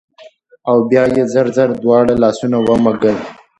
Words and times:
او 0.69 0.77
بيا 0.89 1.03
يې 1.15 1.23
زر 1.33 1.47
زر 1.55 1.69
دواړه 1.83 2.13
لاسونه 2.23 2.57
ومږل 2.67 3.15